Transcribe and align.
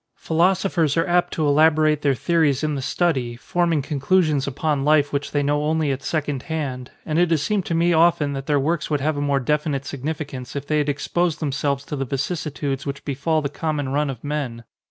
Phi 0.15 0.33
losophers 0.33 0.97
are 0.97 1.05
apt 1.05 1.31
to 1.33 1.45
elaborate 1.45 2.01
their 2.01 2.15
theories 2.15 2.63
in 2.63 2.73
the 2.73 2.81
study, 2.81 3.35
forming 3.35 3.83
conclusions 3.83 4.47
upon 4.47 4.83
life 4.83 5.13
which 5.13 5.29
they 5.29 5.43
know 5.43 5.63
only 5.63 5.91
at 5.91 6.01
second 6.01 6.41
hand, 6.49 6.89
and 7.05 7.19
it 7.19 7.29
has 7.29 7.43
seemed 7.43 7.67
to 7.67 7.75
me 7.75 7.93
often 7.93 8.33
that 8.33 8.47
their 8.47 8.59
works 8.59 8.89
would 8.89 8.99
have 8.99 9.15
a 9.15 9.21
more 9.21 9.39
defi 9.39 9.69
nite 9.69 9.85
significance 9.85 10.55
if 10.55 10.65
they 10.65 10.79
had 10.79 10.89
exposed 10.89 11.39
themselves 11.39 11.85
to 11.85 11.95
the 11.95 12.03
vicissitudes 12.03 12.83
which 12.83 13.05
befall 13.05 13.43
the 13.43 13.47
common 13.47 13.89
run 13.89 14.09
of 14.09 14.23
men. 14.23 14.63